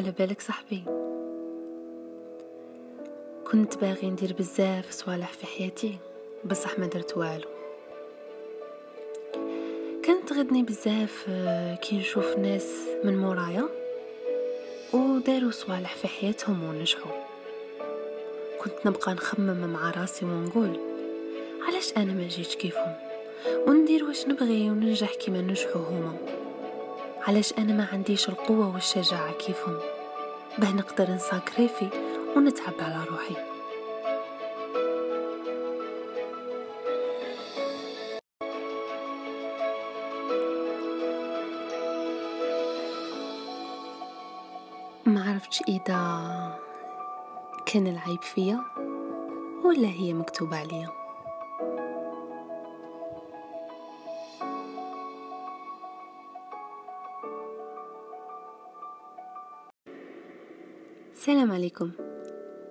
[0.00, 0.82] على بالك صاحبي.
[3.50, 5.98] كنت باغي ندير بزاف صوالح في حياتي
[6.44, 7.48] بصح ما درت والو.
[10.02, 12.72] كانت غدني بزاف آه، كي نشوف ناس
[13.04, 13.68] من مورايا
[14.92, 17.12] وداروا صوالح في حياتهم ونجحوا.
[18.60, 20.80] كنت نبقى نخمم مع راسي ونقول
[21.68, 22.94] علاش أنا ما جيتش كيفهم؟
[23.66, 26.16] وندير واش نبغي وننجح كيما نجحوا هما.
[27.20, 29.78] علاش أنا ما عنديش القوة والشجاعة كيفهم؟
[30.58, 31.88] باه نقدر نساكريفي
[32.36, 33.36] ونتعب على روحي.
[45.06, 46.58] ما عرفتش إذا
[47.66, 48.60] كان العيب فيا
[49.64, 50.99] ولا هي مكتوبة عليا.
[61.20, 61.90] السلام عليكم.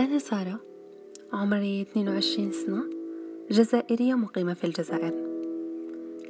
[0.00, 0.60] أنا سارة.
[1.32, 2.84] عمري 22 سنة.
[3.50, 5.12] جزائرية مقيمة في الجزائر.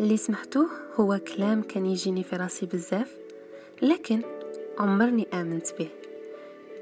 [0.01, 3.17] اللي سمحتوه هو كلام كان يجيني في راسي بزاف
[3.83, 4.23] لكن
[4.79, 5.89] عمرني آمنت به.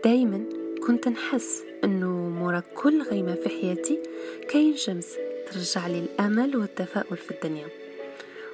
[0.05, 0.45] دايما
[0.87, 4.03] كنت نحس إنه مورا كل غيمة في حياتي
[4.49, 5.17] كاين شمس
[5.53, 7.67] ترجع لي الأمل والتفاؤل في الدنيا.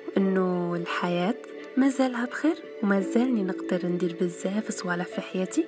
[0.09, 1.20] وإنه الحياة
[1.81, 5.67] مازالها بخير ومازالني نقدر ندير بزاف صوالح في حياتي.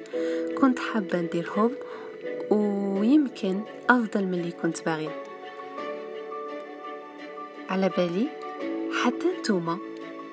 [0.61, 1.73] كنت حابة نديرهم
[2.51, 3.61] ويمكن
[3.91, 5.23] أفضل من اللي كنت باغية.
[7.69, 8.29] على بالي
[9.03, 9.79] حتى نتوما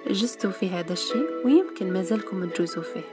[0.07, 3.03] جزتوا في هذا الشيء ويمكن مازالكم تجوزوا فيه.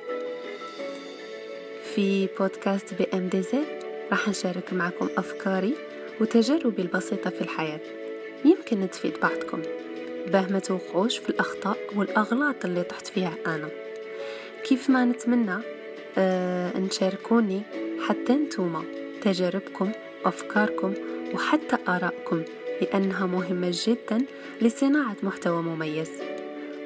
[1.94, 5.74] في بودكاست بي ام دي زد راح نشارك معكم أفكاري
[6.20, 7.80] وتجاربي البسيطة في الحياة.
[8.44, 9.62] يمكن تفيد بعضكم.
[10.32, 13.68] باه ما توقعوش في الأخطاء والأغلاط اللي طحت فيها أنا.
[14.64, 15.58] كيف ما نتمنى
[16.18, 17.62] آه نشاركوني
[18.08, 18.84] حتى نتوما
[19.22, 19.92] تجاربكم
[20.24, 20.94] أفكاركم
[21.34, 22.42] وحتى آرائكم
[22.80, 24.24] لأنها مهمة جدا
[24.62, 26.10] لصناعة محتوى مميز.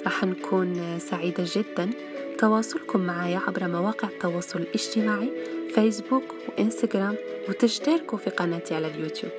[0.05, 1.91] راح نكون سعيدة جدا
[2.39, 5.31] تواصلكم معي عبر مواقع التواصل الاجتماعي
[5.75, 7.17] فيسبوك وإنستغرام
[7.49, 9.33] وتشتركوا في قناتي على اليوتيوب.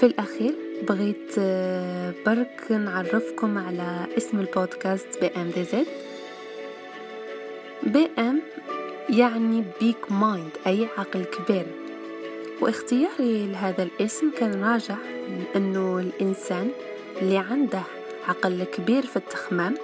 [0.00, 0.54] في الأخير
[0.88, 5.86] بغيت آه، برك نعرفكم على اسم البودكاست BM DZ.
[7.82, 8.40] BM
[9.08, 11.66] يعني big mind أي عقل كبير.
[12.60, 14.96] واختياري لهذا الاسم كان راجع
[15.54, 16.70] لأنه الإنسان
[17.22, 17.82] اللي عنده
[18.28, 19.74] عقل كبير في التخمام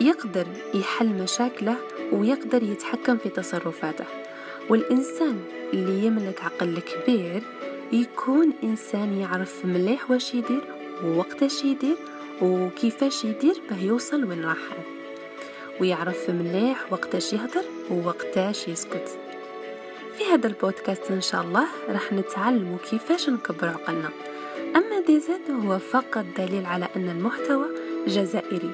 [0.00, 1.76] يقدر يحل مشاكله
[2.12, 4.04] ويقدر يتحكم في تصرفاته.
[4.70, 5.40] والإنسان
[5.74, 7.42] اللي يملك عقل كبير
[7.92, 10.64] يكون إنسان يعرف مليح واش يدير
[11.04, 11.96] ووقتاش يدير
[12.42, 14.58] وكيفاش يدير باه يوصل وين راح
[15.80, 19.18] ويعرف مليح وقتاش يهدر ووقتاش يسكت.
[20.18, 24.10] في هذا البودكاست إن شاء الله راح نتعلم كيفاش نكبر عقلنا.
[24.76, 27.66] أما دي زد هو فقط دليل على أن المحتوى
[28.06, 28.70] جزائري.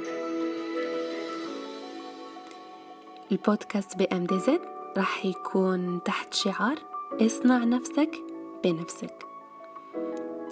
[3.33, 4.61] البودكاست بي إم دي زد
[4.97, 6.77] راح يكون تحت شعار
[7.21, 8.28] اصنع نفسك
[8.65, 9.27] بنفسك.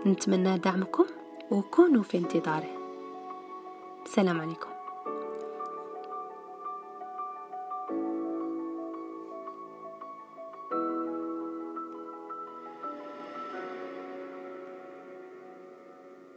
[0.06, 1.06] نتمنى دعمكم
[1.50, 2.71] وكونوا في انتظاره.
[4.05, 4.76] سلام عليكم.